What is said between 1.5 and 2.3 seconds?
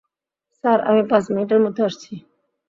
মধ্যে আসছি।